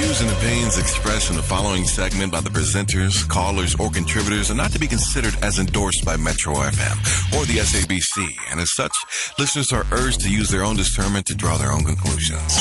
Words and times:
views 0.00 0.20
and 0.22 0.30
opinions 0.30 0.78
expressed 0.78 1.28
in 1.28 1.36
the 1.36 1.42
following 1.42 1.84
segment 1.84 2.32
by 2.32 2.40
the 2.40 2.48
presenters, 2.48 3.28
callers, 3.28 3.74
or 3.74 3.90
contributors 3.90 4.50
are 4.50 4.54
not 4.54 4.72
to 4.72 4.78
be 4.78 4.86
considered 4.86 5.36
as 5.42 5.58
endorsed 5.58 6.04
by 6.06 6.16
Metro 6.16 6.54
FM 6.54 6.96
or 7.36 7.44
the 7.44 7.58
SABC, 7.58 8.34
and 8.50 8.60
as 8.60 8.72
such, 8.72 8.92
listeners 9.38 9.72
are 9.72 9.84
urged 9.92 10.20
to 10.22 10.30
use 10.30 10.48
their 10.48 10.64
own 10.64 10.74
discernment 10.74 11.26
to 11.26 11.34
draw 11.34 11.58
their 11.58 11.70
own 11.70 11.84
conclusions. 11.84 12.58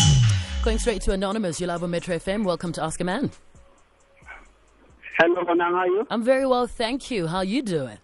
Going 0.66 0.80
straight 0.80 1.02
to 1.04 1.14
Anonymous, 1.14 1.62
you're 1.62 1.70
live 1.70 1.82
on 1.82 1.92
Metro 1.92 2.18
FM. 2.18 2.44
Welcome 2.44 2.74
to 2.74 2.84
Ask 2.84 3.00
a 3.00 3.06
Man. 3.06 3.32
Hello, 5.18 5.42
Bonang, 5.44 5.72
how 5.72 5.76
are 5.76 5.88
you? 5.88 6.08
I'm 6.10 6.24
very 6.24 6.46
well, 6.46 6.68
thank 6.68 7.10
you. 7.10 7.28
How 7.28 7.38
are 7.38 7.46
you 7.46 7.62
doing? 7.62 8.00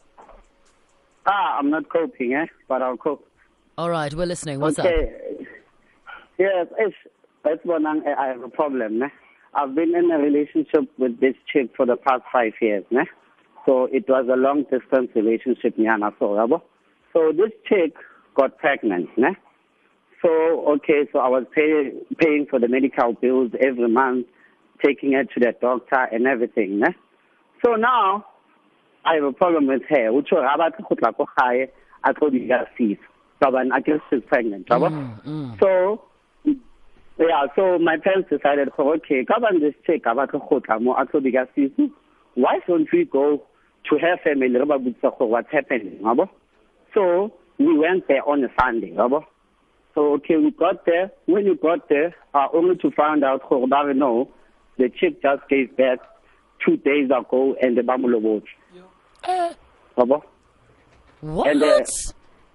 Ah, 1.26 1.58
I'm 1.60 1.70
not 1.70 1.90
coping, 1.90 2.34
eh? 2.34 2.46
But 2.70 2.82
I'll 2.82 2.96
cope. 2.98 3.28
All 3.78 3.90
right, 3.90 4.14
we're 4.14 4.28
listening. 4.28 4.62
What's 4.62 4.80
up? 4.80 4.86
okay. 4.86 5.46
Yes, 6.38 6.68
it's, 6.80 6.96
it's 7.44 7.66
Bonang, 7.66 8.08
I 8.08 8.28
have 8.28 8.42
a 8.42 8.50
problem, 8.50 9.00
ne? 9.00 9.12
I've 9.56 9.74
been 9.74 9.96
in 9.96 10.12
a 10.12 10.18
relationship 10.18 10.92
with 10.98 11.20
this 11.20 11.36
chick 11.52 11.72
for 11.77 11.86
the 11.86 11.95
past 11.95 12.23
five 12.32 12.54
years, 12.62 12.84
ne? 12.91 13.04
So 13.66 13.86
it 13.86 14.05
was 14.08 14.28
a 14.31 14.36
long 14.36 14.64
distance 14.64 15.09
relationship, 15.16 15.78
Nyana, 15.78 16.14
so? 16.20 16.62
So 17.14 17.31
this 17.31 17.52
chick 17.68 17.95
got 18.36 18.58
pregnant, 18.58 19.09
ne? 19.18 19.30
So, 20.22 20.30
okay, 20.76 21.08
so 21.12 21.20
I 21.20 21.30
was 21.30 21.45
pay, 21.55 21.91
paying 22.20 22.48
for 22.50 22.59
the 22.59 22.68
medical 22.68 23.14
bills 23.14 23.52
every 23.66 23.88
month, 23.88 24.28
taking 24.84 25.14
her 25.14 25.23
to 25.23 25.40
the 25.40 25.54
doctor 25.59 26.08
and 26.12 26.28
everything, 26.28 26.80
ne? 26.80 26.88
So 27.64 27.76
now, 27.76 28.26
I 29.06 29.16
have 29.16 29.23
a 29.23 29.31
problem 29.31 29.67
with 29.67 29.84
her. 29.90 30.12
Which 30.12 30.30
was 30.31 30.44
about 30.53 30.78
to 30.78 30.84
put 30.84 31.02
like 31.02 31.16
high, 31.38 31.70
I 32.03 32.14
told 32.14 32.34
you 32.34 32.48
guys 32.48 32.66
see. 32.78 32.98
So 33.42 33.52
when 33.52 33.72
I 33.72 33.80
guess 33.80 34.00
she's 34.09 34.23
pregnant, 34.28 34.67
yabo? 34.67 34.90
Mm, 34.90 35.23
mm. 35.26 35.59
So, 35.59 36.03
yeah, 37.18 37.46
so 37.55 37.80
my 37.80 37.98
parents 37.98 38.30
decided, 38.30 38.70
oh, 38.78 38.94
okay, 38.96 39.23
come 39.26 39.44
on 39.46 39.60
this 39.62 39.73
chick, 39.86 40.04
about 40.06 40.32
to 40.32 40.40
go 40.50 40.60
to 40.60 40.80
mo, 40.80 40.94
I 40.94 41.06
told 41.06 41.23
you 41.23 41.32
guys. 41.32 41.48
Why 42.34 42.60
don't 42.68 42.88
we 42.92 43.06
go 43.06 43.44
to 43.89 43.98
her 43.98 44.17
family, 44.23 44.50
re 44.50 44.66
ba 44.66 44.78
botsisa 44.78 45.17
gore 45.17 45.30
what's 45.30 45.52
happening? 45.52 46.00
So, 46.94 47.34
we 47.58 47.78
went 47.78 48.08
there 48.08 48.28
on 48.28 48.44
a 48.44 48.50
Sunday? 48.59 48.94
So, 49.94 50.14
okay, 50.16 50.36
we 50.36 50.52
got 50.52 50.86
there. 50.86 51.12
When 51.26 51.45
we 51.45 51.56
got 51.56 51.88
there, 51.88 52.14
uh, 52.34 52.48
only 52.54 52.76
to 52.78 52.92
find 52.92 53.23
out, 53.23 53.42
no, 53.50 54.30
the 54.78 54.89
chick 54.89 55.22
just 55.22 55.48
gave 55.50 55.76
birth 55.78 56.00
two 56.66 56.76
days 56.78 57.06
ago 57.06 57.56
and 57.61 57.78
the 57.78 57.82
bamulobot. 57.82 58.44
Yabo? 59.98 60.22
What? 61.22 61.48
And, 61.48 61.64
uh, 61.64 61.80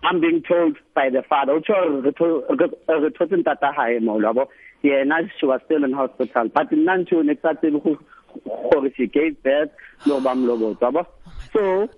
I'm 0.02 0.20
being 0.20 0.42
told 0.42 0.78
by 0.94 1.10
the 1.10 1.22
father, 1.28 1.52
utsho 1.60 2.02
re 2.02 2.12
tho- 2.18 2.44
re- 2.48 3.00
re 3.00 3.10
thotse 3.10 3.36
ntata 3.36 3.74
hae 3.74 3.98
mo 3.98 4.18
labo 4.18 4.48
yena 4.82 5.30
she 5.38 5.46
was 5.46 5.60
still 5.66 5.84
in 5.84 5.92
hospital. 5.92 6.48
But 6.48 6.70
nna 6.70 7.04
ntho 7.04 7.24
ne 7.24 7.34
ke 7.34 7.42
sa 7.42 7.52
tsebe 7.52 7.82
go- 7.82 7.98
gore 8.46 8.90
she 8.96 9.06
gave 9.06 9.42
birth 9.42 9.70
no 10.06 10.20
ba 10.20 10.30
mlobotsa 10.30 10.90
yabo 10.90 11.06
so 11.52 11.88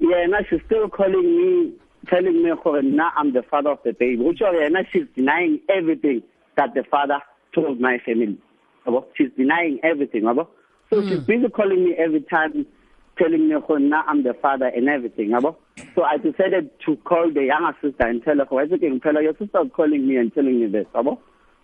yena 0.00 0.46
she's 0.48 0.60
still 0.66 0.88
calling 0.88 1.22
me 1.36 1.72
telling 2.08 2.42
me 2.42 2.50
nna 2.50 3.10
I'm 3.16 3.32
the 3.32 3.42
father 3.42 3.70
of 3.70 3.78
the 3.84 3.92
baby. 3.92 4.22
Utsho 4.22 4.52
yena 4.54 4.86
she's 4.92 5.06
denying 5.16 5.60
everything 5.68 6.22
that 6.56 6.74
the 6.74 6.84
father 6.84 7.18
told 7.54 7.80
my 7.80 7.98
family 7.98 8.38
she's 9.16 9.30
denying 9.36 9.80
everything 9.82 10.24
so 10.90 11.02
she's 11.02 11.20
mm. 11.20 11.26
busy 11.26 11.48
calling 11.48 11.84
me 11.84 11.94
every 11.94 12.20
time 12.20 12.66
telling 13.18 13.48
me 13.48 13.54
nna 13.54 14.02
I'm 14.06 14.22
the 14.22 14.34
father 14.34 14.66
and 14.66 14.88
everything 14.88 15.32
so 15.94 16.02
I 16.02 16.16
decided 16.16 16.70
to 16.86 16.96
call 16.96 17.30
the 17.32 17.44
younger 17.44 17.76
sister 17.82 18.06
and 18.06 18.22
tell 18.22 18.36
her 18.36 18.62
it's 18.62 18.72
okay 18.72 18.88
phela 18.98 19.22
your 19.22 19.36
sister 19.38 19.60
is 19.64 19.70
calling 19.74 20.06
me 20.06 20.16
and 20.16 20.32
telling 20.34 20.60
me 20.60 20.66
this 20.66 20.86
yabo 20.94 21.18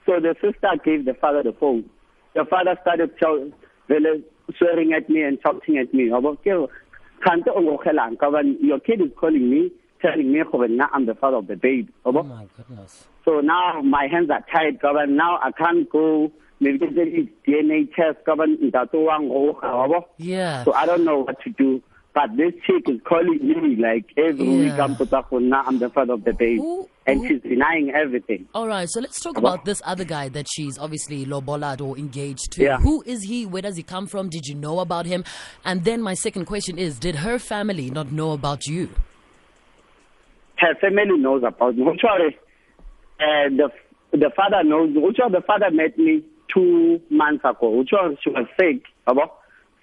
so 0.07 0.21
the 0.21 0.34
sister 0.41 0.71
gave 0.84 1.05
the 1.05 1.15
father 1.15 1.43
the 1.43 1.53
phone 1.53 1.84
the 2.34 2.45
father 2.45 2.77
started 2.83 3.11
swearing 3.19 4.93
at 4.93 5.09
me 5.09 5.23
and 5.23 5.39
shouting 5.45 5.79
at 5.79 5.93
me 5.95 6.09
yabo 6.09 6.37
ke 6.37 6.71
kante 7.27 7.49
o 7.49 7.61
ngogelang 7.61 8.19
ka 8.19 8.27
hobane 8.31 8.56
your 8.61 8.81
kid 8.81 9.01
is 9.01 9.11
calling 9.19 9.51
me 9.51 9.71
telling 10.01 10.33
me 10.33 10.41
nna 10.41 10.89
I'm 10.93 11.06
the 11.06 11.15
father 11.15 11.39
of 11.39 11.47
the 11.47 11.56
baby 11.56 11.89
Oh 12.05 12.12
my 12.12 12.47
goodness. 12.56 13.06
so 13.25 13.41
now 13.41 13.81
my 13.83 14.06
hands 14.06 14.31
are 14.31 14.45
tied, 14.53 14.81
governor. 14.81 15.06
Now 15.12 15.39
I 15.43 15.50
can't 15.53 15.89
go. 15.91 16.31
Maybe 16.60 16.78
get 16.78 16.95
the 16.95 17.28
DNA 17.47 17.93
test, 17.95 18.25
governor. 18.25 18.56
Ntato 18.56 19.05
wang 19.05 19.28
o 19.31 19.55
gabo. 19.55 20.05
Yeah. 20.19 20.65
So 20.65 20.72
I 20.72 20.87
don't 20.87 21.05
know 21.05 21.19
what 21.21 21.41
to 21.43 21.50
do. 21.50 21.83
But 22.15 22.37
this 22.37 22.53
chick 22.67 22.89
is 22.89 23.01
calling 23.05 23.39
me 23.47 23.77
like 23.77 24.07
every 24.17 24.49
week. 24.49 24.73
Yeah. 24.77 24.83
I'm 24.85 24.97
put 24.97 25.13
up 25.13 25.29
for 25.29 25.41
now. 25.41 25.63
I'm 25.67 25.79
the 25.79 25.89
father 25.91 26.15
of 26.15 26.25
the 26.25 26.33
baby, 26.33 26.57
Who- 26.57 26.89
and 27.07 27.21
who- 27.21 27.29
she's 27.29 27.43
denying 27.43 27.91
everything. 27.95 28.49
All 28.55 28.67
right, 28.67 28.89
so 28.89 29.01
let's 29.01 29.21
talk 29.21 29.37
Abo. 29.37 29.39
about 29.41 29.65
this 29.65 29.81
other 29.85 30.05
guy 30.05 30.29
that 30.31 30.47
she's 30.53 30.79
obviously 30.79 31.27
lobolad 31.27 31.81
or 31.81 31.97
engaged 31.97 32.51
to. 32.53 32.65
Yeah. 32.65 32.79
Who 32.79 33.03
is 33.07 33.23
he? 33.23 33.47
Where 33.47 33.63
does 33.63 33.77
he 33.77 33.83
come 33.85 34.07
from? 34.09 34.31
Did 34.31 34.47
you 34.47 34.57
know 34.57 34.81
about 34.81 35.07
him? 35.07 35.23
And 35.65 35.85
then 35.85 36.03
my 36.03 36.15
second 36.15 36.47
question 36.47 36.77
is, 36.79 36.99
did 36.99 37.15
her 37.17 37.39
family 37.39 37.91
not 37.91 38.11
know 38.11 38.33
about 38.33 38.67
you? 38.67 38.89
Her 40.57 40.75
family 40.81 41.19
knows 41.19 41.45
about 41.47 41.77
me. 41.77 41.85
Which 41.85 42.01
are, 42.05 42.19
uh, 42.27 43.49
the 43.51 43.71
the 44.13 44.31
father 44.35 44.65
knows. 44.65 44.91
Which 44.95 45.19
are 45.23 45.31
the 45.31 45.43
father 45.43 45.71
met 45.71 45.97
me 45.99 46.25
two 46.53 47.01
months 47.11 47.45
ago. 47.45 47.71
Which 47.71 47.91
are 47.93 48.11
she 48.25 48.31
was 48.31 48.47
sick. 48.59 48.83
Abo. 49.07 49.31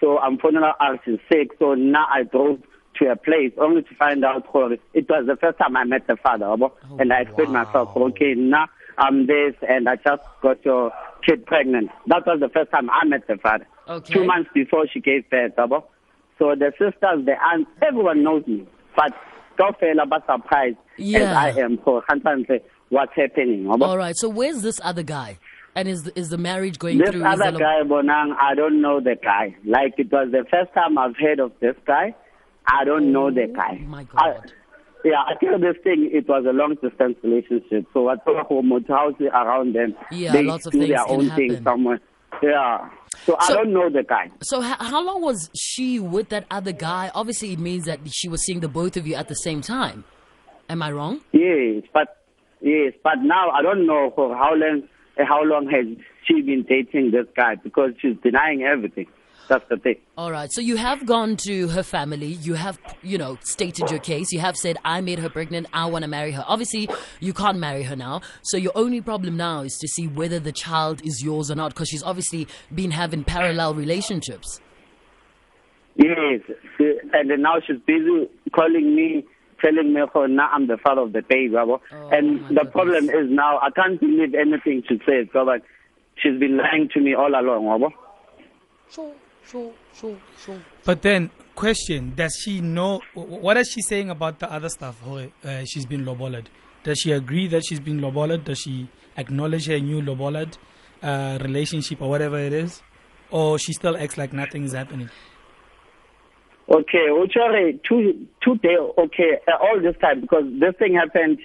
So 0.06 0.20
I'm 0.20 0.38
phoning 0.38 0.62
out. 0.62 1.00
She's 1.04 1.18
sick. 1.32 1.50
So 1.58 1.74
now 1.74 2.06
I 2.08 2.22
drove 2.22 2.62
to 3.00 3.12
a 3.12 3.16
place 3.16 3.52
only 3.58 3.82
to 3.82 3.96
find 3.96 4.24
out 4.24 4.46
it 4.94 5.10
was 5.10 5.26
the 5.26 5.36
first 5.42 5.58
time 5.58 5.76
I 5.76 5.84
met 5.84 6.06
the 6.06 6.16
father. 6.16 6.46
Oh, 6.46 6.72
and 7.00 7.12
I 7.12 7.22
explained 7.22 7.54
wow. 7.54 7.64
myself. 7.64 7.98
Okay, 7.98 8.36
now 8.36 8.68
I'm 9.00 9.26
this, 9.26 9.56
and 9.68 9.90
I 9.90 9.96
just 9.96 10.22
got 10.44 10.64
your 10.64 10.92
kid 11.26 11.48
pregnant. 11.48 11.90
That 12.06 12.24
was 12.28 12.40
the 12.40 12.50
first 12.50 12.70
time 12.70 12.88
I 12.92 13.04
met 13.06 13.26
the 13.28 13.38
father. 13.38 13.66
Okay. 13.90 14.14
Two 14.14 14.26
months 14.26 14.52
before 14.54 14.86
she 14.94 15.00
gave 15.00 15.28
birth. 15.32 15.56
Abo. 15.58 15.84
So 16.38 16.54
the 16.54 16.72
sisters, 16.78 17.26
the 17.26 17.34
aunts, 17.44 17.72
everyone 17.82 18.24
knows 18.24 18.46
me. 18.46 18.68
But 18.96 19.12
don't 19.58 19.78
feel 19.80 19.98
about 20.00 20.28
surprised 20.28 20.78
as 21.00 21.36
I 21.36 21.50
am 21.60 21.80
for 21.80 22.04
Hansanse 22.08 22.52
uh, 22.52 22.60
what's 22.90 23.14
happening. 23.16 23.64
Abo. 23.64 23.88
All 23.88 23.98
right, 23.98 24.16
so 24.16 24.30
where's 24.30 24.62
this 24.62 24.80
other 24.84 25.04
guy? 25.04 25.40
And 25.76 25.88
is 25.90 26.04
the, 26.04 26.18
is 26.18 26.30
the 26.30 26.38
marriage 26.38 26.80
going 26.80 26.98
This 26.98 27.10
through? 27.10 27.28
Is 27.28 27.42
other 27.42 27.52
guy, 27.60 27.82
Bonang, 27.86 28.34
I 28.40 28.56
don't 28.56 28.82
know 28.82 29.02
the 29.02 29.16
guy. 29.22 29.56
Like 29.66 29.96
it 29.98 30.12
was 30.12 30.30
the 30.32 30.46
first 30.50 30.74
time 30.74 30.98
I've 30.98 31.18
heard 31.18 31.40
of 31.40 31.52
this 31.60 31.76
guy. 31.86 32.16
I 32.66 32.86
don't 32.86 33.12
know 33.12 33.30
the 33.30 33.48
oh 33.50 33.54
guy. 33.54 33.80
Oh, 33.82 33.86
my 33.88 34.08
I, 34.16 34.32
God. 34.34 34.52
yeah, 35.04 35.22
I 35.28 35.36
think 35.38 35.52
this 35.62 35.76
thing, 35.84 36.10
it 36.12 36.28
was 36.28 36.46
a 36.48 36.54
long 36.54 36.76
distance 36.82 37.18
relationship. 37.24 37.86
So 37.94 38.08
I 38.10 38.16
home 38.26 38.72
house 38.88 39.14
around 39.22 39.76
them. 39.76 39.96
Yeah, 40.12 40.32
they 40.32 40.44
lots 40.44 40.66
of 40.66 40.72
do 40.72 40.80
things 40.80 40.90
their 40.92 41.06
can 41.06 41.16
own 41.16 41.30
thing 41.36 41.50
happen. 41.50 41.64
somewhere. 41.66 42.00
Yeah. 42.42 42.90
So, 43.26 43.38
I 43.40 43.54
don't 43.54 43.72
know 43.72 43.90
the 43.90 44.04
guy. 44.04 44.30
So 44.42 44.62
h- 44.62 44.76
how 44.80 45.04
long 45.04 45.22
was 45.22 45.50
she 45.56 46.00
with 46.00 46.30
that 46.30 46.46
other 46.52 46.74
guy? 46.74 47.12
Obviously, 47.16 47.54
it 47.54 47.60
means 47.60 47.86
that 47.86 48.00
she 48.12 48.28
was 48.28 48.44
seeing 48.44 48.60
the 48.60 48.68
both 48.68 48.98
of 48.98 49.08
you 49.08 49.16
at 49.16 49.28
the 49.30 49.36
same 49.36 49.62
time. 49.62 50.04
Am 50.70 50.82
I 50.82 50.92
wrong? 50.92 51.22
Yes, 51.32 51.84
but 51.94 52.26
yes, 52.62 52.94
but 53.04 53.16
now 53.22 53.52
I 53.52 53.62
don't 53.62 53.86
know 53.86 54.12
for 54.16 54.36
how 54.36 54.54
long 54.54 54.84
how 55.18 55.44
long 55.44 55.68
has 55.70 55.86
she 56.26 56.42
been 56.42 56.64
dating 56.64 57.12
this 57.12 57.28
guy 57.36 57.56
because 57.56 57.92
she's 58.02 58.18
denying 58.24 58.64
everything. 58.64 59.08
That's 59.48 59.64
the 59.70 59.78
thing. 59.78 59.98
All 60.18 60.32
right. 60.32 60.52
So 60.52 60.60
you 60.60 60.76
have 60.76 61.06
gone 61.06 61.38
to 61.46 61.68
her 61.68 61.84
family. 61.84 62.34
You 62.42 62.56
have, 62.56 62.80
you 63.04 63.20
know, 63.20 63.38
stated 63.44 63.92
your 63.92 64.00
case. 64.00 64.32
You 64.32 64.40
have 64.40 64.58
said, 64.58 64.78
I 64.84 65.02
made 65.02 65.20
her 65.20 65.30
pregnant. 65.30 65.68
I 65.72 65.86
want 65.86 66.02
to 66.02 66.10
marry 66.10 66.32
her. 66.32 66.44
Obviously, 66.48 66.90
you 67.20 67.32
can't 67.32 67.60
marry 67.60 67.84
her 67.84 67.96
now. 67.96 68.22
So 68.42 68.58
your 68.58 68.72
only 68.74 69.02
problem 69.02 69.38
now 69.38 69.62
is 69.62 69.78
to 69.78 69.88
see 69.88 70.08
whether 70.08 70.40
the 70.40 70.52
child 70.52 71.06
is 71.06 71.24
yours 71.24 71.52
or 71.52 71.56
not 71.56 71.76
because 71.76 71.90
she's 71.90 72.02
obviously 72.02 72.48
been 72.74 72.90
having 72.90 73.24
parallel 73.24 73.76
relationships. 73.76 74.62
Yes, 75.96 76.42
and 77.14 77.42
now 77.42 77.56
she's 77.66 77.78
busy 77.86 78.28
calling 78.54 78.96
me, 78.96 79.26
telling 79.62 79.94
me, 79.94 80.02
"Oh, 80.14 80.26
now 80.26 80.50
I'm 80.54 80.68
the 80.68 80.78
father 80.78 81.02
of 81.02 81.14
the 81.14 81.22
baby." 81.22 81.54
yabo. 81.54 81.80
Oh, 81.92 82.10
and 82.10 82.42
my 82.42 82.64
the 82.64 82.66
problem 82.70 83.10
is 83.10 83.30
now 83.30 83.60
I 83.60 83.70
can't 83.72 84.00
believe 84.00 84.34
anything 84.36 84.84
she 84.88 84.98
says. 85.06 85.28
So, 85.34 85.46
but 85.46 85.62
she's 86.16 86.40
been 86.40 86.58
lying 86.58 86.90
to 86.94 87.00
me 87.00 87.14
all 87.14 87.30
along. 87.30 87.64
yabo. 87.66 87.90
Sure, 88.90 89.14
sure, 89.46 89.72
sure, 89.94 90.18
sure. 90.44 90.60
But 90.84 91.02
then, 91.02 91.32
question: 91.56 92.14
Does 92.16 92.36
she 92.44 92.62
know? 92.62 93.02
What 93.14 93.58
is 93.58 93.70
she 93.72 93.82
saying 93.82 94.10
about 94.10 94.40
the 94.40 94.52
other 94.52 94.70
stuff? 94.70 95.00
Hore, 95.02 95.28
Uh, 95.44 95.64
she's 95.66 95.86
been 95.86 96.06
loboled. 96.06 96.50
Does 96.84 97.00
she 97.00 97.12
agree 97.12 97.48
that 97.48 97.64
she's 97.66 97.80
been 97.80 98.00
loboled? 98.00 98.44
Does 98.46 98.60
she 98.60 98.88
acknowledge 99.18 99.66
her 99.68 99.80
new 99.80 100.02
loboled 100.02 100.58
uh, 101.02 101.40
relationship 101.42 102.02
or 102.02 102.10
whatever 102.10 102.38
it 102.38 102.54
is, 102.54 102.84
or 103.32 103.58
she 103.58 103.74
still 103.74 103.98
acts 103.98 104.18
like 104.18 104.34
nothing 104.34 104.64
is 104.66 104.74
happening? 104.74 105.10
Okay, 106.68 107.08
Uchore, 107.10 107.80
two 107.88 108.28
two 108.44 108.56
day. 108.58 108.76
Okay, 108.98 109.38
uh, 109.48 109.52
all 109.62 109.80
this 109.82 109.96
time 110.02 110.22
because 110.22 110.46
this 110.60 110.74
thing 110.80 110.96
happened 110.96 111.38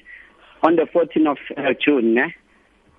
on 0.62 0.76
the 0.76 0.82
14th 0.94 1.30
of 1.32 1.38
uh, 1.58 1.74
June. 1.84 2.16
Eh? 2.16 2.28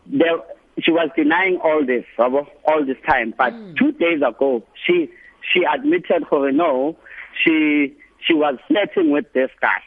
There, 0.06 0.38
she 0.82 0.92
was 0.92 1.10
denying 1.16 1.58
all 1.64 1.84
this, 1.86 2.06
all 2.20 2.86
this 2.86 2.98
time. 3.08 3.34
But 3.38 3.54
two 3.76 3.92
days 3.94 4.22
ago, 4.28 4.64
she 4.86 5.10
she 5.52 5.62
admitted, 5.64 6.28
for 6.30 6.52
no, 6.52 6.96
she 7.44 7.94
she 8.26 8.34
was 8.36 8.58
flirting 8.68 9.10
with 9.12 9.26
this 9.34 9.50
guy. 9.60 9.82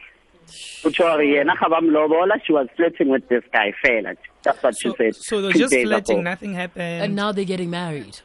Uchore, 0.82 1.18
yena 1.24 1.56
ga 1.58 1.68
ba 1.68 1.76
mlobola, 1.80 2.40
she 2.44 2.52
was 2.52 2.66
flirting 2.76 3.08
with 3.10 3.28
this 3.28 3.44
guy. 3.52 3.72
Fela. 3.84 4.16
That's 4.42 4.62
what 4.62 4.74
she 4.76 4.88
So, 4.90 4.94
said. 4.98 5.14
so 5.16 5.40
they're 5.40 5.52
two 5.52 5.58
just 5.60 5.72
days 5.72 5.86
flirting, 5.86 6.16
ago. 6.18 6.22
nothing 6.22 6.52
happened. 6.54 7.02
And 7.04 7.14
now 7.16 7.30
they're 7.32 7.44
getting 7.46 7.70
married. 7.70 8.20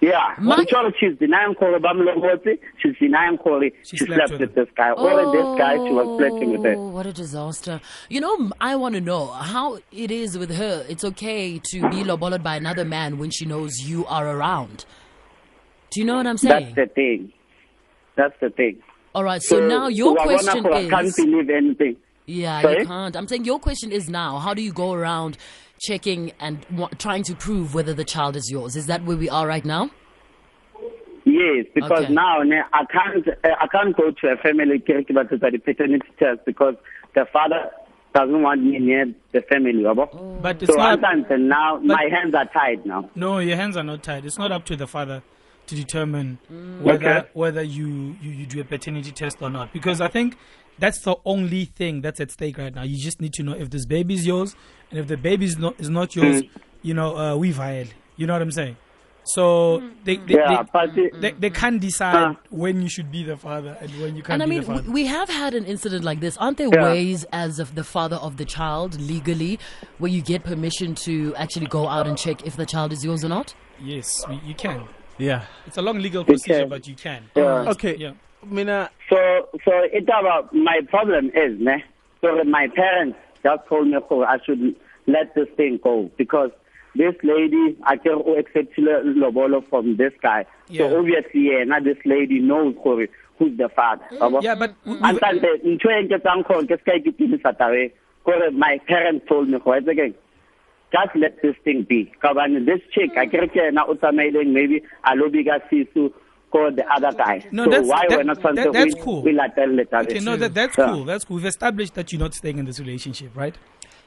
Yeah, 0.00 0.34
My- 0.38 0.60
Actually, 0.60 0.92
she's 1.00 1.18
denying 1.18 1.54
Corey 1.54 1.80
Bamlogoti. 1.80 2.58
She's 2.82 2.94
denying 3.00 3.38
Corey. 3.38 3.72
She 3.82 3.96
She, 3.96 4.04
slept 4.04 4.32
with 4.32 4.40
with 4.40 4.54
this 4.54 4.68
guy. 4.76 4.90
Or 4.90 5.32
this 5.32 5.58
guy, 5.58 5.74
she 5.76 5.90
was 5.92 6.18
flirting 6.18 6.50
with 6.52 6.60
Oh, 6.60 6.64
her. 6.64 6.76
What 6.90 7.06
a 7.06 7.12
disaster. 7.14 7.80
You 8.10 8.20
know, 8.20 8.50
I 8.60 8.76
want 8.76 8.94
to 8.96 9.00
know 9.00 9.26
how 9.28 9.78
it 9.90 10.10
is 10.10 10.36
with 10.36 10.54
her. 10.54 10.84
It's 10.88 11.02
okay 11.02 11.58
to 11.70 11.80
be 11.88 12.04
lobolled 12.04 12.42
by 12.42 12.56
another 12.56 12.84
man 12.84 13.16
when 13.18 13.30
she 13.30 13.46
knows 13.46 13.78
you 13.88 14.04
are 14.06 14.28
around. 14.28 14.84
Do 15.92 16.00
you 16.00 16.06
know 16.06 16.16
what 16.16 16.26
I'm 16.26 16.36
saying? 16.36 16.74
That's 16.74 16.88
the 16.90 16.94
thing. 16.94 17.32
That's 18.16 18.34
the 18.40 18.50
thing. 18.50 18.82
All 19.14 19.24
right, 19.24 19.42
so, 19.42 19.66
now 19.66 19.88
your 19.88 20.14
so 20.18 20.22
question 20.24 20.62
go, 20.62 20.74
I 20.74 20.90
can't 20.90 21.06
is. 21.06 21.16
believe 21.16 21.48
anything. 21.48 21.96
Yeah, 22.26 22.60
Sorry? 22.62 22.80
you 22.80 22.86
can't. 22.86 23.16
I'm 23.16 23.28
saying 23.28 23.44
your 23.44 23.58
question 23.58 23.92
is 23.92 24.08
now 24.10 24.38
how 24.38 24.52
do 24.52 24.60
you 24.62 24.72
go 24.72 24.92
around 24.92 25.38
checking 25.80 26.32
and 26.40 26.64
wa- 26.72 26.88
trying 26.98 27.22
to 27.24 27.34
prove 27.34 27.74
whether 27.74 27.94
the 27.94 28.04
child 28.04 28.34
is 28.36 28.50
yours? 28.50 28.74
Is 28.76 28.86
that 28.86 29.04
where 29.04 29.16
we 29.16 29.28
are 29.30 29.46
right 29.46 29.64
now? 29.64 29.90
Yes, 31.24 31.66
because 31.74 32.04
Okay. 32.04 32.12
now 32.12 32.42
ne, 32.42 32.60
I 32.72 32.84
can't 32.86 33.26
uh, 33.28 33.48
I 33.60 33.66
can't 33.68 33.96
go 33.96 34.10
to 34.10 34.28
a 34.28 34.36
family 34.38 34.78
caregiver 34.78 35.28
to 35.28 35.36
the 35.36 35.58
paternity 35.64 36.08
test 36.18 36.40
because 36.46 36.74
the 37.14 37.26
father 37.32 37.70
doesn't 38.14 38.42
want 38.42 38.62
me 38.62 38.78
near 38.78 39.06
the 39.32 39.42
family. 39.42 39.82
yabo? 39.82 40.40
But 40.40 40.62
it's 40.62 40.72
So 40.72 40.78
not. 40.78 41.00
until 41.04 41.38
now, 41.38 41.78
my 41.78 42.08
hands 42.10 42.34
are 42.34 42.46
tied 42.46 42.86
now. 42.86 43.10
No, 43.14 43.38
your 43.38 43.56
hands 43.56 43.76
are 43.76 43.82
not 43.82 44.02
tied. 44.02 44.24
It's 44.24 44.38
not 44.38 44.50
up 44.52 44.64
to 44.66 44.76
the 44.76 44.86
father 44.86 45.22
to 45.66 45.74
determine 45.74 46.38
whether 46.80 47.18
Okay. 47.18 47.28
whether 47.34 47.62
you, 47.62 48.16
you, 48.22 48.30
you 48.30 48.46
do 48.46 48.60
a 48.60 48.64
paternity 48.64 49.10
test 49.12 49.38
or 49.42 49.50
not. 49.50 49.72
Because 49.72 50.00
I 50.00 50.08
think 50.08 50.36
that's 50.78 51.00
the 51.02 51.16
only 51.24 51.64
thing 51.66 52.00
that's 52.02 52.20
at 52.20 52.30
stake 52.30 52.58
right 52.58 52.74
now. 52.74 52.82
You 52.82 52.98
just 52.98 53.20
need 53.20 53.32
to 53.34 53.42
know 53.42 53.52
if 53.52 53.70
this 53.70 53.86
baby 53.86 54.14
is 54.14 54.26
yours, 54.26 54.54
and 54.90 54.98
if 55.00 55.06
the 55.08 55.16
baby 55.16 55.44
is 55.46 55.58
not 55.58 55.78
is 55.80 55.90
not 55.90 56.14
yours, 56.16 56.42
you 56.82 56.94
know, 56.94 57.16
uh, 57.16 57.36
we 57.36 57.50
violate. 57.52 57.94
You 58.16 58.26
know 58.26 58.32
what 58.34 58.42
I'm 58.42 58.50
saying? 58.52 58.76
So 59.24 59.82
they 60.04 60.16
they, 60.18 60.34
Yeah, 60.34 60.62
they, 60.62 60.70
but 60.72 60.96
it- 60.98 61.20
they, 61.20 61.32
they 61.32 61.50
can't 61.50 61.80
decide 61.80 62.14
Uh. 62.14 62.34
when 62.50 62.80
you 62.80 62.88
should 62.88 63.10
be 63.10 63.24
the 63.24 63.36
father 63.36 63.76
and 63.80 63.90
when 64.00 64.14
you 64.14 64.22
can't 64.22 64.34
And 64.34 64.42
I 64.42 64.46
be 64.46 64.50
mean, 64.50 64.60
the 64.60 64.66
father. 64.66 64.82
we, 64.82 65.02
we 65.02 65.06
have 65.06 65.28
had 65.28 65.52
an 65.54 65.64
incident 65.64 66.04
like 66.04 66.20
this. 66.20 66.36
Aren't 66.36 66.58
there 66.58 66.68
Yeah. 66.72 66.84
ways, 66.84 67.24
as 67.32 67.58
of 67.58 67.74
the 67.74 67.82
father 67.82 68.16
of 68.16 68.36
the 68.36 68.44
child, 68.44 69.00
legally, 69.00 69.58
where 69.98 70.12
you 70.12 70.22
get 70.22 70.44
permission 70.44 70.94
to 71.06 71.34
actually 71.36 71.66
go 71.66 71.88
out 71.88 72.06
and 72.06 72.16
check 72.16 72.46
if 72.46 72.56
the 72.56 72.66
child 72.66 72.92
is 72.92 73.04
yours 73.04 73.24
or 73.24 73.28
not? 73.28 73.54
yes, 73.82 74.24
you 74.44 74.54
can. 74.54 74.84
Yeah. 75.18 75.42
It's 75.66 75.76
a 75.76 75.82
long 75.82 75.98
legal 75.98 76.24
procedure, 76.24 76.66
but 76.66 76.86
you 76.86 76.94
can. 76.94 77.24
Yeah. 77.34 77.70
Okay. 77.72 77.96
Yeah. 77.96 78.12
Mina, 78.44 78.90
So, 79.08 79.16
so 79.64 79.72
it 79.92 80.04
about 80.04 80.52
my 80.54 80.80
problem 80.88 81.30
is, 81.34 81.58
ne? 81.60 81.82
So 82.20 82.42
my 82.44 82.68
parents 82.74 83.18
just 83.42 83.66
told 83.68 83.88
me 83.88 83.96
oh, 84.10 84.22
I 84.24 84.38
should 84.44 84.74
let 85.06 85.34
this 85.34 85.48
thing 85.56 85.78
go 85.82 86.10
because 86.16 86.50
this 86.94 87.14
lady, 87.22 87.76
I 87.84 87.96
can 87.96 88.22
accept 88.38 88.76
lobolo 88.78 89.66
from 89.68 89.96
this 89.96 90.12
guy. 90.22 90.46
Yeah. 90.68 90.88
So 90.88 90.98
obviously, 90.98 91.50
yeah, 91.52 91.64
now 91.64 91.80
this 91.80 91.98
lady 92.04 92.40
knows 92.40 92.74
who, 92.82 93.06
who's 93.38 93.56
the 93.58 93.68
father. 93.68 94.02
Mm. 94.12 94.18
yabo? 94.18 94.42
Yeah, 94.42 94.54
but 94.54 94.74
we- 94.84 94.92
we- 94.94 94.98
Antante, 95.00 95.48
ntho 95.64 95.90
e 95.90 96.02
nketsang 96.08 96.46
gore 96.48 96.66
ke 96.66 96.80
ska 96.80 96.92
ikipilisa 96.94 97.52
tabe, 97.58 97.92
kore 98.24 98.50
my 98.52 98.80
parents 98.86 99.26
told 99.28 99.48
me, 99.48 99.56
oh, 99.56 99.60
gore 99.60 99.76
again, 99.76 100.14
just 100.92 101.14
let 101.16 101.40
this 101.42 101.56
thing 101.64 101.82
be. 101.82 102.10
Kabane, 102.22 102.64
this 102.64 102.80
chick, 102.92 103.12
mm. 103.12 103.18
I 103.18 103.26
yena 103.26 103.86
o 103.88 103.94
tsamaileng 103.94 104.52
maybe 104.52 104.82
a 105.04 105.14
lo 105.14 105.28
bika 105.28 105.60
sisu 105.70 106.12
ko 106.52 106.70
the 106.70 106.84
other 106.88 107.12
guy. 107.16 107.44
No, 107.52 107.64
so 107.64 107.70
that's- 107.70 107.88
why 107.88 108.04
that, 108.08 108.18
we're 108.18 108.22
not 108.24 108.42
that- 108.42 108.72
that's 108.72 108.94
we- 108.94 109.00
cool. 109.02 109.22
we 109.22 109.32
latelle 109.32 109.76
tabe? 109.90 110.06
Okay, 110.10 110.20
no, 110.20 110.36
that, 110.36 110.54
that's 110.54 110.76
Yeah. 110.78 110.86
cool. 110.86 111.04
That's 111.04 111.24
cool. 111.24 111.36
We've 111.36 111.46
established 111.46 111.94
that 111.94 112.12
you're 112.12 112.20
not 112.20 112.34
staying 112.34 112.58
in 112.58 112.64
this 112.64 112.78
relationship, 112.80 113.30
right? 113.34 113.54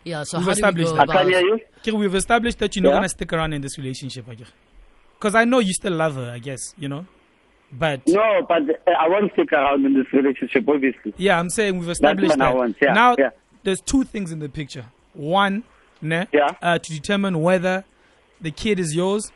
Yeah, 0.04 0.24
so 0.24 0.38
We've 0.38 0.46
how 0.48 0.54
do 0.54 0.78
we 0.78 0.84
established 0.84 0.90
go 0.92 0.96
that. 0.96 1.02
I 1.02 1.04
about 1.04 1.18
can 1.24 1.28
hear 1.30 1.40
you. 1.42 1.60
Okay, 1.80 1.92
we've 1.92 2.16
established 2.16 2.60
that 2.60 2.76
you're 2.76 2.84
not 2.84 2.90
Yeah. 2.90 2.96
gonna 2.96 3.10
stick 3.10 3.34
around 3.34 3.54
in 3.54 3.62
this 3.62 3.78
relationship, 3.78 4.26
I 4.30 4.36
guess. 4.36 4.52
Because 5.18 5.36
I 5.36 5.44
know 5.46 5.60
you 5.60 5.74
still 5.74 5.94
love 5.94 6.16
her, 6.16 6.32
I 6.34 6.40
guess, 6.40 6.74
you 6.78 6.88
know. 6.88 7.06
But 7.72 8.02
No, 8.08 8.22
but 8.48 8.64
uh, 8.64 8.92
I 9.00 9.08
won't 9.10 9.32
stick 9.34 9.52
around 9.54 9.86
in 9.86 9.94
this 9.94 10.12
relationship, 10.14 10.68
obviously. 10.68 11.14
yeah, 11.18 11.40
I'm 11.40 11.50
saying 11.50 11.78
we've 11.78 11.90
established 11.90 12.32
what 12.32 12.42
I 12.42 12.52
that. 12.52 12.58
want, 12.58 12.78
yeah, 12.82 12.94
now 12.94 13.16
yeah. 13.20 13.30
there's 13.64 13.82
two 13.82 14.04
things 14.04 14.32
in 14.32 14.40
the 14.40 14.50
picture. 14.50 14.86
One, 15.14 15.64
ne, 16.02 16.26
Yeah. 16.34 16.52
uh, 16.62 16.80
to 16.80 16.92
determine 16.94 17.42
whether 17.42 17.84
the 18.42 18.50
kid 18.52 18.80
is 18.80 18.96
yours, 18.96 19.32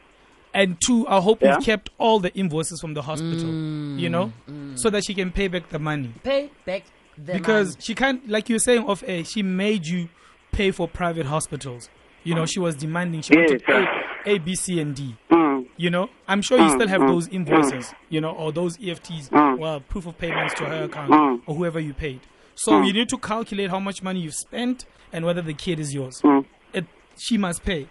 and 0.53 0.77
two, 0.85 1.07
I 1.07 1.19
hope 1.19 1.41
Yeah. 1.41 1.55
you've 1.55 1.65
kept 1.65 1.89
all 1.97 2.19
the 2.19 2.33
invoices 2.35 2.79
from 2.81 2.93
the 2.93 3.01
hospital, 3.01 3.49
you 3.97 4.09
know, 4.09 4.31
so 4.75 4.89
that 4.89 5.03
she 5.05 5.13
can 5.13 5.31
pay 5.31 5.47
back 5.47 5.69
the 5.69 5.79
money. 5.79 6.11
pay 6.23 6.49
back 6.65 6.83
the 7.17 7.33
because 7.33 7.75
man. 7.75 7.81
she 7.81 7.93
can't 7.95 8.27
like 8.27 8.49
you're 8.49 8.57
saying 8.59 8.83
off 8.85 9.03
air 9.05 9.23
she 9.23 9.43
made 9.43 9.85
you 9.85 10.09
pay 10.51 10.71
for 10.71 10.87
private 10.87 11.27
hospitals 11.27 11.87
you 12.23 12.33
know 12.33 12.43
she 12.47 12.59
was 12.59 12.75
demanding 12.75 13.21
she 13.21 13.35
wanted 13.35 13.63
Yes, 13.67 13.87
a, 14.25 14.31
a 14.31 14.37
b 14.39 14.55
c 14.55 14.79
and 14.79 14.95
d 14.95 15.15
Mm. 15.31 15.65
you 15.77 15.91
know 15.91 16.09
i'm 16.27 16.41
sure 16.41 16.57
you 16.57 16.63
Mm, 16.65 16.73
still 16.73 16.87
have 16.87 17.01
mm, 17.01 17.07
those 17.07 17.27
invoices 17.27 17.93
you 18.09 18.19
know 18.19 18.31
or 18.31 18.51
those 18.51 18.79
efts 18.83 19.29
Mm. 19.29 19.59
well 19.59 19.79
proof 19.81 20.07
of 20.07 20.17
payments 20.17 20.55
to 20.55 20.65
her 20.65 20.85
account 20.85 21.11
Mm. 21.11 21.41
or 21.45 21.53
whoever 21.53 21.79
you 21.79 21.93
paid 21.93 22.21
so 22.55 22.71
Mm. 22.71 22.87
you 22.87 22.93
need 22.93 23.09
to 23.09 23.17
calculate 23.19 23.69
how 23.69 23.79
much 23.79 24.01
money 24.01 24.21
you've 24.21 24.33
spent 24.33 24.85
and 25.11 25.23
whether 25.23 25.43
the 25.43 25.53
kid 25.53 25.79
is 25.79 25.93
yours 25.93 26.19
Mm. 26.23 26.45
it, 26.73 26.85
she 27.19 27.37
must 27.37 27.63
pay 27.63 27.87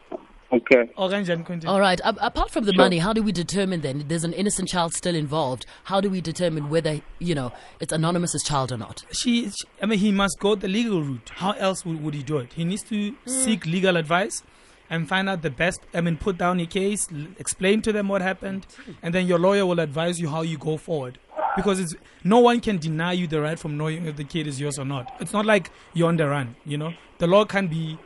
Okay. 0.53 0.91
orange 0.97 1.29
and 1.29 1.47
continue 1.47 1.73
All 1.73 1.81
right. 1.81 2.01
A- 2.01 2.27
apart 2.27 2.51
from 2.51 2.65
the 2.65 2.73
Sure. 2.73 2.85
money, 2.85 2.99
how 2.99 3.13
do 3.13 3.23
we 3.23 3.33
determine 3.33 3.81
then? 3.81 4.05
There's 4.09 4.25
an 4.25 4.33
innocent 4.33 4.69
child 4.69 4.93
still 4.95 5.15
involved. 5.15 5.65
How 5.85 6.01
do 6.01 6.11
we 6.11 6.21
determine 6.21 6.69
whether 6.69 7.01
you 7.19 7.35
know 7.35 7.53
it's 7.81 7.93
anonymous's 7.93 8.43
child 8.43 8.73
or 8.73 8.77
not? 8.77 9.05
she, 9.13 9.51
she 9.51 9.67
i 9.81 9.87
mean 9.87 9.99
he 9.99 10.11
must 10.13 10.39
go 10.39 10.55
the 10.55 10.69
legal 10.69 11.03
route 11.03 11.31
how 11.37 11.53
else 11.53 11.85
would, 11.85 12.03
would 12.03 12.15
he 12.15 12.23
do 12.23 12.39
it 12.39 12.53
he 12.55 12.65
needs 12.65 12.83
to 12.83 13.11
hmm. 13.11 13.17
seek 13.31 13.67
legal 13.67 13.97
advice 13.97 14.43
and 14.91 15.09
find 15.09 15.29
out 15.29 15.43
the 15.43 15.51
best 15.51 15.81
i 15.95 16.01
mean 16.01 16.17
put 16.17 16.39
down 16.39 16.59
your 16.59 16.69
case 16.69 17.09
l- 17.13 17.27
explain 17.39 17.81
to 17.83 17.93
them 17.93 18.09
what 18.09 18.23
happened 18.23 18.67
hmm. 18.85 18.93
and 19.03 19.15
then 19.15 19.27
your 19.27 19.39
lawyer 19.39 19.65
will 19.67 19.81
advise 19.81 20.21
you 20.21 20.29
how 20.29 20.43
you 20.43 20.59
go 20.59 20.77
forward 20.77 21.19
because 21.57 21.79
it's 21.81 21.95
no 22.25 22.39
one 22.39 22.61
can 22.61 22.79
deny 22.79 23.13
you 23.13 23.27
the 23.27 23.41
right 23.41 23.59
from 23.59 23.77
knowing 23.77 24.07
if 24.07 24.17
the 24.17 24.25
kid 24.25 24.47
is 24.47 24.61
yours 24.61 24.79
or 24.79 24.85
not 24.85 25.13
it's 25.21 25.33
not 25.33 25.47
like 25.47 25.71
you're 25.95 26.09
on 26.09 26.17
the 26.17 26.27
run 26.27 26.55
you 26.65 26.77
know 26.77 26.93
the 27.19 27.27
law 27.27 27.45
can 27.45 27.67
be 27.69 27.99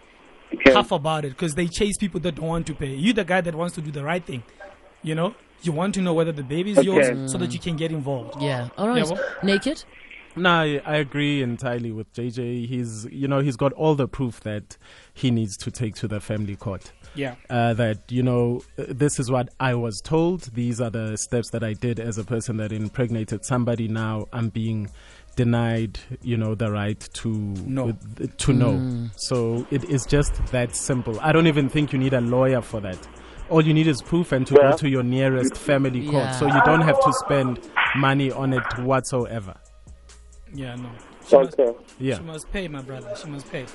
Okay. 0.54 0.72
tough 0.72 0.92
about 0.92 1.24
it 1.24 1.30
because 1.30 1.54
they 1.54 1.66
chase 1.66 1.96
people 1.98 2.20
that 2.20 2.36
don't 2.36 2.46
want 2.46 2.66
to 2.68 2.74
pay 2.74 2.94
you 2.94 3.12
the 3.12 3.24
guy 3.24 3.40
that 3.40 3.54
wants 3.54 3.74
to 3.74 3.80
do 3.80 3.90
the 3.90 4.04
right 4.04 4.24
thing 4.24 4.42
you 5.02 5.14
know 5.14 5.34
you 5.62 5.72
want 5.72 5.94
to 5.94 6.00
know 6.00 6.14
whether 6.14 6.32
the 6.32 6.42
baby 6.42 6.70
is 6.70 6.78
Okay. 6.78 6.86
yours 6.86 7.32
so 7.32 7.38
that 7.38 7.52
you 7.52 7.58
can 7.58 7.76
get 7.76 7.90
involved 7.90 8.40
Yeah. 8.40 8.68
All 8.78 8.88
right. 8.88 8.98
Yeah, 9.04 9.12
well- 9.12 9.24
Naked. 9.42 9.84
No, 10.38 10.50
I, 10.50 10.82
I 10.84 10.96
agree 10.96 11.42
entirely 11.42 11.90
with 11.92 12.12
JJ. 12.12 12.66
He's, 12.66 13.06
you 13.10 13.26
know, 13.26 13.40
he's 13.40 13.56
got 13.56 13.72
all 13.72 13.94
the 13.94 14.06
proof 14.06 14.40
that 14.40 14.76
he 15.14 15.30
needs 15.30 15.56
to 15.56 15.70
take 15.70 15.94
to 15.96 16.06
the 16.06 16.20
family 16.20 16.56
court. 16.56 16.92
yeah 17.14 17.36
Uh, 17.48 17.72
that 17.72 18.12
you 18.12 18.22
know, 18.22 18.60
uh, 18.78 18.84
this 18.88 19.18
is 19.18 19.30
what 19.30 19.48
I 19.58 19.74
was 19.74 19.98
told. 20.02 20.42
These 20.54 20.78
are 20.78 20.90
the 20.90 21.16
steps 21.16 21.48
that 21.52 21.64
I 21.64 21.72
did 21.72 21.98
as 21.98 22.18
a 22.18 22.24
person 22.24 22.58
that 22.58 22.70
impregnated 22.70 23.46
somebody. 23.46 23.88
Now 23.88 24.26
I'm 24.30 24.50
being 24.50 24.90
denied, 25.36 25.98
you 26.22 26.36
know, 26.36 26.54
the 26.54 26.70
right 26.72 26.98
to 27.14 27.28
No. 27.66 27.90
uh, 27.90 28.26
to 28.38 28.52
know. 28.52 29.08
So 29.16 29.66
it 29.70 29.84
is 29.84 30.04
just 30.06 30.34
that 30.46 30.74
simple. 30.74 31.18
I 31.20 31.32
don't 31.32 31.46
even 31.46 31.68
think 31.68 31.92
you 31.92 31.98
need 31.98 32.14
a 32.14 32.20
lawyer 32.20 32.60
for 32.62 32.80
that. 32.80 32.98
All 33.48 33.62
you 33.64 33.72
need 33.74 33.86
is 33.86 34.02
proof 34.02 34.32
and 34.32 34.46
to 34.48 34.54
Yeah. 34.54 34.70
go 34.72 34.76
to 34.78 34.88
your 34.88 35.02
nearest 35.04 35.56
family 35.56 36.02
court. 36.02 36.24
Yeah. 36.24 36.30
So 36.32 36.46
you 36.46 36.60
don't 36.64 36.80
have 36.80 36.98
to 37.04 37.12
spend 37.12 37.60
money 37.96 38.32
on 38.32 38.52
it 38.52 38.78
whatsoever. 38.78 39.54
yeah 40.54 40.74
no 40.76 40.88
She 41.28 41.36
must- 41.36 41.58
Yeah. 41.98 42.16
She 42.18 42.22
must 42.22 42.52
pay, 42.52 42.68
my 42.68 42.80
brother. 42.82 43.14
She 43.20 43.28
must 43.28 43.50
pay. 43.50 43.66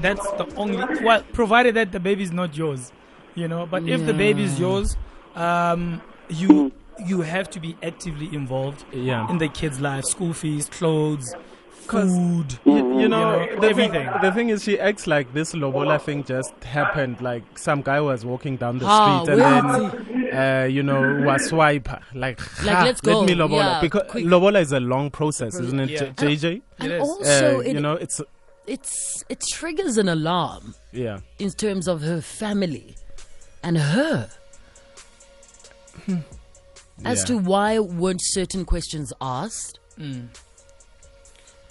That's 0.00 0.24
the 0.32 0.46
only 0.56 0.76
well, 1.04 1.22
provided 1.32 1.74
that 1.76 1.92
the 1.92 2.00
baby 2.00 2.22
is 2.24 2.32
not 2.32 2.56
yours, 2.56 2.92
you 3.34 3.48
know. 3.48 3.64
But 3.66 3.88
if 3.88 4.04
the 4.06 4.12
baby 4.14 4.42
is 4.44 4.58
yours, 4.60 4.96
um, 5.36 6.00
you 6.28 6.72
you 6.98 7.22
have 7.22 7.50
to 7.50 7.60
be 7.60 7.76
actively 7.82 8.34
involved 8.34 8.84
Yeah. 8.92 9.28
in 9.30 9.38
the 9.38 9.48
kid's 9.48 9.80
life, 9.80 10.04
school 10.04 10.32
fees, 10.32 10.68
clothes, 10.68 11.34
food. 11.70 12.58
You, 12.64 13.00
you 13.00 13.08
know, 13.08 13.44
know, 13.44 13.60
the 13.60 13.68
everything. 13.68 13.92
Thing, 13.92 14.10
the 14.22 14.32
thing 14.32 14.48
is, 14.48 14.62
she 14.64 14.78
acts 14.80 15.06
like 15.06 15.32
this 15.34 15.52
lobola 15.54 15.98
thing 15.98 16.24
just 16.24 16.54
happened. 16.64 17.20
Like 17.20 17.58
some 17.58 17.82
guy 17.82 18.00
was 18.00 18.24
walking 18.24 18.56
down 18.56 18.78
the 18.78 18.86
Ah, 18.88 19.22
street 19.22 19.34
and 19.38 19.42
then, 19.42 20.34
uh, 20.34 20.64
you 20.64 20.82
know, 20.82 21.22
was 21.26 21.46
swipe. 21.48 21.88
Like, 22.14 22.40
Like, 22.64 22.76
"Ha, 22.76 22.84
let's 22.84 23.00
go." 23.02 23.18
Let 23.20 23.28
me 23.28 23.34
lobola 23.34 23.56
Yeah, 23.74 23.80
because 23.82 24.10
quick. 24.10 24.24
lobola 24.24 24.60
is 24.60 24.72
a 24.72 24.80
long 24.80 25.10
process, 25.10 25.58
isn't 25.60 25.78
it, 25.80 25.90
Yeah. 25.90 25.98
J- 26.16 26.36
JJ? 26.36 26.62
And 26.78 26.92
is. 26.92 27.00
also, 27.02 27.56
Uh, 27.58 27.60
it, 27.60 27.74
you 27.74 27.80
know, 27.80 27.94
it's 27.94 28.20
it's 28.66 29.22
it 29.28 29.40
triggers 29.52 29.98
an 29.98 30.08
alarm 30.08 30.74
yeah. 30.90 31.18
in 31.38 31.50
terms 31.50 31.86
of 31.86 32.00
her 32.00 32.22
family 32.22 32.96
and 33.62 33.76
her. 33.76 34.30
As 37.04 37.20
Yeah. 37.20 37.24
to 37.24 37.38
why 37.38 37.78
weren't 37.78 38.20
certain 38.22 38.64
questions 38.64 39.12
asked? 39.20 39.78
Mm. 39.98 40.28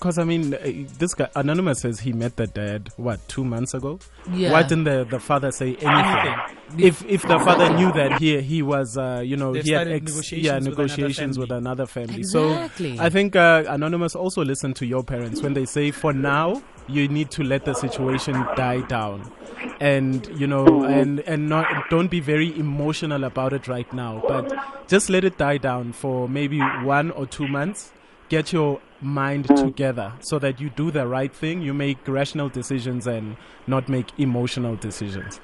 Because 0.04 0.18
I 0.18 0.26
mean, 0.26 0.54
uh, 0.54 0.60
this 1.00 1.14
guy 1.14 1.30
anonymous 1.34 1.80
says 1.80 2.02
he 2.02 2.12
met 2.12 2.36
the 2.36 2.46
dad 2.46 2.90
what 2.98 3.26
two 3.30 3.46
months 3.46 3.74
ago. 3.74 4.00
Yeah. 4.34 4.52
Why 4.52 4.64
didn't 4.64 4.84
the, 4.84 5.06
the 5.10 5.18
father 5.20 5.50
say 5.50 5.78
anything? 5.78 6.36
if 6.78 7.06
if 7.06 7.22
the 7.22 7.40
father 7.40 7.74
knew 7.78 7.90
that 7.94 8.20
he 8.20 8.42
he 8.42 8.62
was 8.62 8.98
uh, 8.98 9.22
you 9.24 9.38
know 9.38 9.54
They've 9.54 9.64
he 9.64 9.72
had 9.72 9.88
started 9.88 10.44
yeah 10.44 10.60
negotiations 10.60 10.68
with 10.68 10.78
another 10.78 10.82
negotiations 10.82 11.40
with 11.40 11.50
family. 11.50 11.58
another 11.62 11.86
family. 11.86 12.20
Exactly. 12.20 12.98
So 12.98 13.04
I 13.04 13.10
think 13.10 13.38
uh, 13.38 13.64
anonymous 13.68 14.14
also 14.14 14.44
listen 14.44 14.74
to 14.74 14.86
your 14.86 15.04
parents 15.06 15.42
when 15.42 15.54
they 15.54 15.66
say 15.66 15.92
for 15.92 16.12
now 16.12 16.62
you 16.90 17.08
need 17.08 17.32
to 17.32 17.44
let 17.44 17.64
the 17.64 17.74
situation 17.74 18.34
die 18.58 18.82
down 18.88 19.32
and 19.80 20.28
you 20.38 20.48
know 20.48 20.84
and 20.84 21.22
and 21.22 21.48
not 21.48 21.66
don't 21.90 22.10
be 22.12 22.20
very 22.20 22.50
emotional 22.60 23.24
about 23.24 23.54
it 23.54 23.70
right 23.70 23.92
now 23.94 24.22
but 24.28 24.52
just 24.90 25.10
let 25.10 25.24
it 25.24 25.38
die 25.38 25.58
down 25.58 25.94
for 25.94 26.28
maybe 26.28 26.60
one 26.84 27.10
or 27.12 27.26
two 27.26 27.48
months 27.48 27.94
get 28.30 28.52
your 28.54 28.80
mind 29.02 29.48
together 29.58 30.14
so 30.22 30.40
that 30.40 30.60
you 30.62 30.70
do 30.70 30.90
the 30.92 31.06
right 31.08 31.34
thing 31.36 31.62
you 31.62 31.74
make 31.74 31.98
rational 32.08 32.50
decisions 32.50 33.06
and 33.08 33.36
not 33.68 33.90
make 33.90 34.08
emotional 34.18 34.76
decisions 34.78 35.40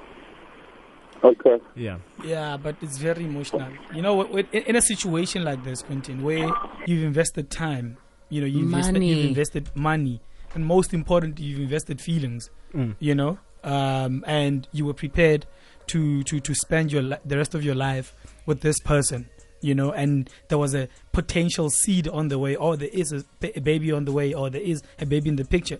Okay. 1.23 1.59
yeah 1.75 1.97
Yeah, 2.23 2.55
but 2.55 2.77
it's 2.81 2.97
very 2.97 3.25
emotional. 3.25 3.69
You 3.93 4.01
know, 4.01 4.23
wh- 4.23 4.31
wh- 4.31 4.53
in 4.55 4.63
in 4.63 4.75
a 4.77 4.81
situation 4.81 5.43
like 5.43 5.61
this, 5.65 5.81
Quentin, 5.81 6.23
where 6.23 6.49
you've 6.85 7.03
invested 7.03 7.49
time, 7.49 7.97
you 8.29 8.39
know, 8.39 8.47
you've, 8.47 8.63
invested, 8.63 8.93
Money. 8.93 9.09
you've 9.09 9.25
invested 9.25 9.69
money, 9.75 10.21
and 10.55 10.65
most 10.65 10.93
important, 10.93 11.37
you've 11.39 11.59
invested 11.59 11.99
feelings. 11.99 12.49
Mm. 12.73 12.95
You 12.99 13.15
know, 13.15 13.37
um, 13.65 14.23
and 14.27 14.65
you 14.71 14.85
were 14.85 14.93
prepared 14.93 15.45
to 15.87 16.23
to 16.23 16.39
to 16.39 16.53
spend 16.55 16.93
your 16.93 17.01
li- 17.01 17.21
the 17.25 17.35
rest 17.35 17.53
of 17.53 17.65
your 17.65 17.75
life 17.75 18.13
with 18.45 18.61
this 18.61 18.79
person. 18.79 19.27
You 19.61 19.75
know, 19.75 19.91
and 19.91 20.29
there 20.47 20.57
was 20.57 20.73
a 20.73 20.87
potential 21.11 21.69
seed 21.69 22.07
on 22.07 22.29
the 22.29 22.39
way, 22.39 22.55
or 22.55 22.77
there 22.77 22.89
is 22.93 23.11
a, 23.11 23.23
baby 23.59 23.91
on 23.91 24.05
the 24.05 24.11
way, 24.11 24.33
or 24.33 24.49
there 24.49 24.61
is 24.61 24.81
a 24.99 25.05
baby 25.05 25.29
in 25.29 25.35
the 25.35 25.45
picture. 25.45 25.79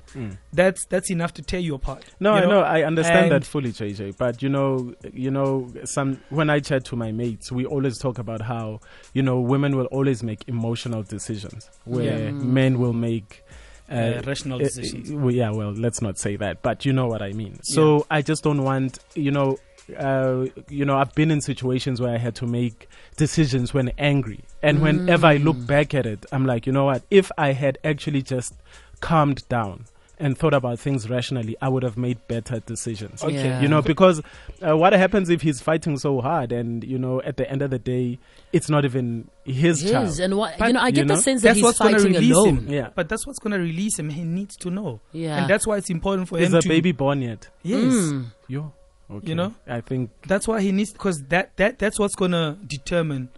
That's 0.54 0.86
that's 0.86 1.10
enough 1.10 1.34
to 1.36 1.42
tear 1.42 1.60
you 1.60 1.76
apart. 1.76 2.04
No, 2.20 2.36
you 2.36 2.44
I 2.44 2.46
know, 2.46 2.62
I 2.62 2.84
understand 2.84 3.32
that 3.32 3.36
And- 3.38 3.46
fully, 3.48 3.72
JJ. 3.72 4.18
But 4.18 4.42
you 4.44 4.50
know, 4.50 4.94
you 5.14 5.32
know, 5.32 5.72
some 5.86 6.20
when 6.30 6.50
I 6.50 6.60
chat 6.60 6.84
to 6.86 6.96
my 6.96 7.12
mates, 7.12 7.52
we 7.52 7.66
always 7.66 7.98
talk 7.98 8.18
about 8.20 8.42
how 8.42 8.82
you 9.14 9.22
know 9.24 9.40
women 9.40 9.76
will 9.78 9.86
always 9.88 10.24
make 10.24 10.44
emotional 10.48 11.04
decisions, 11.04 11.70
where 11.86 12.26
Yeah. 12.26 12.32
men 12.32 12.80
will 12.80 12.94
make. 12.94 13.44
Uh, 13.92 14.22
rational 14.28 14.58
uh, 14.62 14.66
decisions. 14.66 15.10
uh, 15.12 15.18
well, 15.18 15.34
yeah, 15.34 15.50
well, 15.50 15.72
let's 15.72 16.00
not 16.00 16.20
say 16.20 16.36
that, 16.36 16.62
but 16.62 16.86
you 16.86 16.94
know 16.94 17.08
what 17.08 17.24
I 17.24 17.32
mean. 17.34 17.58
So 17.64 18.06
I 18.12 18.22
just 18.22 18.44
don't 18.44 18.62
want, 18.64 19.00
you 19.16 19.32
know, 19.32 19.58
uh, 19.98 20.46
you 20.70 20.86
know, 20.86 20.98
I've 20.98 21.14
been 21.16 21.32
in 21.32 21.42
situations 21.42 22.02
where 22.02 22.14
I 22.14 22.18
had 22.18 22.36
to 22.36 22.46
make 22.46 22.88
decisions 23.18 23.74
when 23.74 23.90
angry, 23.98 24.42
and 24.62 24.82
whenever 24.82 25.28
I 25.28 25.38
look 25.38 25.66
back 25.66 25.94
at 25.94 26.06
it, 26.06 26.26
I'm 26.32 26.46
like, 26.46 26.66
you 26.68 26.74
know 26.74 26.86
what? 26.86 27.04
If 27.10 27.32
I 27.38 27.54
had 27.54 27.78
actually 27.84 28.22
just 28.22 28.54
calmed 29.02 29.48
down 29.50 29.86
and 30.22 30.38
thought 30.38 30.54
about 30.54 30.78
things 30.78 31.10
rationally, 31.10 31.56
I 31.62 31.70
would 31.70 31.82
have 31.84 31.98
made 31.98 32.18
better 32.28 32.60
decisions. 32.60 33.24
Okay. 33.24 33.36
Yeah. 33.36 33.62
You 33.62 33.70
know, 33.70 33.82
because 33.82 34.22
uh, 34.62 34.76
what 34.76 34.92
happens 34.92 35.30
if 35.30 35.42
he's 35.42 35.62
fighting 35.62 35.98
so 35.98 36.20
hard, 36.20 36.52
and 36.52 36.84
you 36.84 37.00
know, 37.00 37.22
at 37.22 37.38
the 37.38 37.50
end 37.50 37.62
of 37.62 37.70
the 37.70 37.80
day, 37.80 38.20
it's 38.52 38.70
not 38.70 38.84
even 38.84 39.30
his, 39.46 39.80
His, 39.80 39.92
child. 39.92 40.20
and 40.20 40.36
what 40.38 40.58
But, 40.60 40.68
you 40.68 40.74
know, 40.74 40.82
I 40.82 40.88
you 40.88 40.92
get 40.94 41.08
the 41.08 41.14
know, 41.14 41.20
sense 41.22 41.42
that 41.44 41.50
that's 41.50 41.58
he's 41.58 41.64
what's 41.64 41.80
going 41.80 41.94
to 41.94 42.00
fighting 42.00 42.14
release 42.16 42.36
alone. 42.36 42.58
him. 42.58 42.68
Yeah. 42.68 42.90
But 42.94 43.08
that's 43.08 43.26
what's 43.26 43.40
going 43.40 43.54
to 43.54 43.60
release 43.60 43.98
him. 43.98 44.10
He 44.10 44.24
needs 44.26 44.58
to 44.58 44.70
know. 44.70 45.00
Yeah. 45.14 45.38
And 45.40 45.50
that's 45.50 45.66
why 45.66 45.78
it's 45.78 45.90
important 45.90 46.28
for 46.28 46.38
Is 46.38 46.48
him 46.48 46.52
the 46.52 46.58
a 46.60 46.68
baby 46.68 46.92
born 46.92 47.22
yet? 47.22 47.48
Yes. 47.64 47.80
Mm. 47.94 48.26
Yo. 48.50 48.74
Okay. 49.12 49.30
You 49.30 49.36
know? 49.36 49.56
I 49.68 49.82
think 49.82 50.12
That's 50.28 50.48
why 50.48 50.62
he 50.62 50.72
needs 50.72 50.92
because 50.94 51.24
that, 51.30 51.56
that 51.58 51.80
that's 51.80 51.98
what's 51.98 52.16
going 52.16 52.32
to 52.32 52.58
determine 52.68 53.30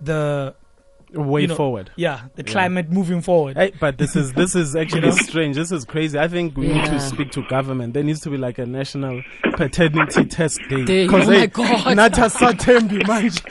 the 0.00 0.54
way 1.12 1.42
You 1.42 1.46
know, 1.48 1.54
forward. 1.54 1.90
yeah 1.96 2.22
the 2.34 2.42
Yeah. 2.44 2.52
climate 2.52 2.90
moving 2.90 3.20
forward. 3.20 3.56
Hey, 3.56 3.72
but 3.78 3.98
this 3.98 4.16
is 4.16 4.32
this 4.32 4.54
is 4.56 4.74
actually 4.82 5.02
know? 5.02 5.10
strange. 5.12 5.54
This 5.56 5.70
is 5.72 5.84
crazy. 5.84 6.18
I 6.18 6.26
think 6.28 6.56
we 6.56 6.66
need 6.68 6.84
to 6.86 6.98
speak 7.00 7.30
to 7.32 7.42
government. 7.48 7.94
There 7.94 8.02
needs 8.02 8.20
to 8.22 8.30
be 8.30 8.36
like 8.36 8.58
a 8.58 8.66
national 8.66 9.22
paternity 9.56 10.24
test 10.26 10.60
day. 10.68 10.84
Day. 10.84 11.06
'Cause, 11.06 11.28
Oh 11.28 11.30
my 11.32 11.38
hey, 11.38 11.46
God. 11.46 11.96
nathi 11.96 12.22
asathembi 12.28 13.02
manje. 13.02 13.42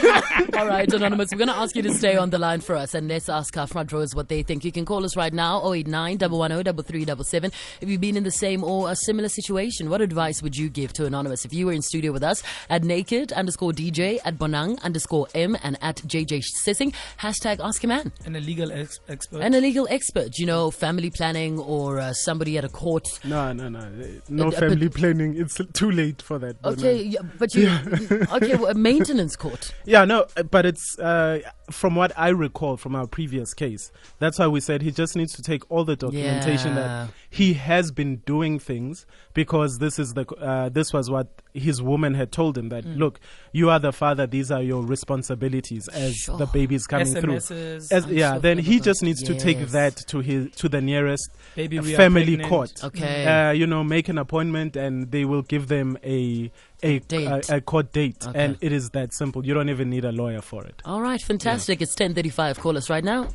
All 0.56 0.66
right, 0.66 0.92
Anonymous, 0.92 1.30
we're 1.32 1.38
going 1.38 1.48
to 1.48 1.56
ask 1.56 1.74
you 1.74 1.82
to 1.82 1.92
stay 1.94 2.16
on 2.16 2.30
the 2.30 2.38
line 2.38 2.60
for 2.60 2.76
us 2.76 2.94
and 2.94 3.08
let's 3.08 3.28
ask 3.28 3.56
our 3.56 3.66
front 3.66 3.90
rowers 3.92 4.14
what 4.14 4.28
they 4.28 4.42
think. 4.42 4.64
You 4.64 4.70
can 4.72 4.84
call 4.84 5.04
us 5.04 5.16
right 5.16 5.32
now, 5.32 5.60
089 5.72 6.18
110 6.18 6.64
3377. 6.84 7.50
If 7.80 7.88
you've 7.88 8.00
been 8.00 8.16
in 8.16 8.24
the 8.24 8.30
same 8.30 8.62
or 8.62 8.90
a 8.90 8.96
similar 8.96 9.28
situation, 9.28 9.88
what 9.90 10.00
advice 10.00 10.42
would 10.42 10.56
you 10.56 10.68
give 10.68 10.92
to 10.94 11.06
Anonymous? 11.06 11.44
If 11.44 11.52
you 11.54 11.66
were 11.66 11.72
in 11.72 11.82
studio 11.82 12.12
with 12.12 12.22
us 12.22 12.42
at 12.68 12.84
naked 12.84 13.32
underscore 13.32 13.72
DJ, 13.72 14.18
at 14.24 14.38
Bonang 14.38 14.80
underscore 14.82 15.26
M, 15.34 15.56
and 15.62 15.76
at 15.82 15.96
JJ 15.96 16.42
Sissing, 16.64 16.94
hashtag 17.18 17.58
Ask 17.60 17.82
a 17.84 17.86
Man. 17.86 18.12
An 18.24 18.36
illegal 18.36 18.70
ex- 18.70 19.00
expert. 19.08 19.40
An 19.40 19.54
illegal 19.54 19.70
legal 19.70 19.86
expert, 19.94 20.36
you 20.36 20.46
know, 20.46 20.68
family 20.70 21.10
planning 21.10 21.56
or 21.60 22.00
uh, 22.00 22.12
somebody 22.12 22.58
at 22.58 22.64
a 22.64 22.68
court. 22.68 23.06
No, 23.24 23.52
no, 23.52 23.68
no. 23.68 23.88
No 24.28 24.48
Uh, 24.48 24.50
family 24.50 24.88
planning. 24.88 25.36
It's 25.36 25.60
too 25.74 25.92
late 25.92 26.20
for 26.20 26.40
that. 26.40 26.60
but 26.60 26.76
no. 26.78 26.88
Okay, 26.88 27.02
yeah, 27.04 27.20
but 27.38 27.54
you, 27.54 27.68
okay, 28.32 28.56
well, 28.56 28.66
a 28.66 28.74
maintenance 28.74 29.36
court. 29.36 29.72
Yeah, 29.84 30.04
no, 30.04 30.19
uh, 30.36 30.42
but 30.44 30.66
it's 30.66 30.98
uh, 30.98 31.40
from 31.70 31.94
what 31.94 32.12
I 32.16 32.28
recall 32.28 32.76
from 32.76 32.94
our 32.94 33.06
previous 33.06 33.54
case. 33.54 33.90
That's 34.18 34.38
why 34.38 34.46
we 34.48 34.60
said 34.60 34.82
he 34.82 34.90
just 34.90 35.16
needs 35.16 35.32
to 35.34 35.42
take 35.42 35.70
all 35.70 35.84
the 35.84 35.96
documentation 35.96 36.68
Yeah. 36.74 36.74
that 36.74 37.08
he 37.32 37.52
has 37.54 37.92
been 37.92 38.16
doing 38.26 38.58
things 38.58 39.06
because 39.34 39.78
this 39.78 39.98
is 40.00 40.14
the 40.14 40.26
uh, 40.40 40.68
this 40.68 40.92
was 40.92 41.08
what 41.08 41.28
his 41.54 41.80
woman 41.80 42.14
had 42.14 42.30
told 42.32 42.58
him 42.58 42.68
that 42.70 42.84
look, 42.84 43.20
you 43.52 43.70
are 43.70 43.78
the 43.78 43.92
father. 43.92 44.26
These 44.26 44.50
are 44.50 44.62
your 44.62 44.82
responsibilities 44.84 45.88
as 45.88 46.14
Sure. 46.16 46.36
the 46.38 46.46
baby 46.46 46.74
is 46.74 46.86
coming 46.86 47.14
through. 47.14 47.36
As, 47.36 48.06
yeah, 48.08 48.34
so 48.34 48.40
then 48.40 48.58
he 48.58 48.80
just 48.80 49.02
needs 49.02 49.22
to 49.22 49.34
take 49.34 49.58
that 49.68 49.96
to 50.08 50.20
his 50.20 50.50
to 50.56 50.68
the 50.68 50.80
nearest 50.80 51.30
Baby, 51.54 51.78
we 51.80 51.94
are 51.94 51.96
family 51.96 52.36
court. 52.36 52.82
Okay. 52.84 53.26
Uh, 53.26 53.52
you 53.52 53.66
know, 53.66 53.84
make 53.84 54.08
an 54.08 54.18
appointment 54.18 54.76
and 54.76 55.10
they 55.10 55.24
will 55.24 55.42
give 55.42 55.68
them 55.68 55.98
a 56.04 56.50
a, 56.82 56.98
Date. 57.00 57.50
a, 57.50 57.56
a 57.56 57.60
court 57.60 57.92
date, 57.92 58.26
Okay. 58.26 58.42
and 58.42 58.56
it 58.62 58.72
is 58.72 58.88
that 58.90 59.12
simple. 59.12 59.44
You 59.44 59.52
don't 59.52 59.68
even 59.68 59.90
need 59.90 60.06
a 60.06 60.12
lawyer 60.12 60.40
for 60.40 60.64
it. 60.64 60.80
All 60.86 61.02
right, 61.02 61.20
fantastic. 61.20 61.82
It's 61.82 61.90
1035. 61.92 62.58
Call 62.58 62.78
us 62.78 62.88
right 62.88 63.04
now. 63.04 63.28